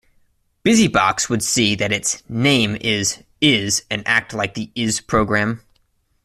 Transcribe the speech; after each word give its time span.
Busybox 0.65 1.29
would 1.29 1.43
see 1.43 1.75
that 1.75 1.91
its 1.91 2.23
"name" 2.27 2.75
is 2.77 3.19
"ls" 3.39 3.83
and 3.91 4.01
act 4.07 4.33
like 4.33 4.55
the 4.55 4.71
"ls" 4.75 4.99
program. 4.99 5.61